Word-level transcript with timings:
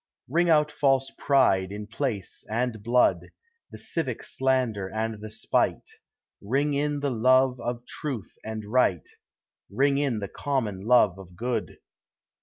Ring 0.27 0.49
out 0.49 0.71
false 0.71 1.11
pride 1.15 1.71
in 1.71 1.85
place 1.85 2.43
and 2.49 2.81
blood, 2.81 3.29
The 3.69 3.77
civic 3.77 4.23
slander 4.23 4.87
and 4.89 5.21
the 5.21 5.29
spite; 5.29 5.91
Ring 6.41 6.73
in 6.73 7.01
the 7.01 7.11
love 7.11 7.59
of 7.61 7.85
truth 7.85 8.33
and 8.43 8.65
right, 8.65 9.07
Ring 9.69 9.99
in 9.99 10.17
the 10.17 10.27
common 10.27 10.79
love 10.87 11.19
of 11.19 11.35
good. 11.35 11.77